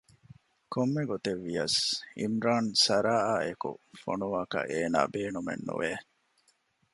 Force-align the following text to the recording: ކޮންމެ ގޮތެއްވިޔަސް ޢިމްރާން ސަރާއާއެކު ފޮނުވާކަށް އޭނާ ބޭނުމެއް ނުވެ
ކޮންމެ 0.73 1.03
ގޮތެއްވިޔަސް 1.09 1.79
ޢިމްރާން 2.19 2.69
ސަރާއާއެކު 2.85 3.69
ފޮނުވާކަށް 4.01 4.69
އޭނާ 4.71 4.99
ބޭނުމެއް 5.13 5.65
ނުވެ 5.67 5.91